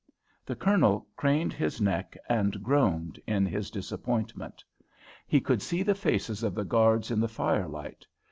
[0.47, 4.63] The Colonel craned his neck and groaned in his disappointment.
[5.27, 8.07] He could see the faces of the guards in the firelight.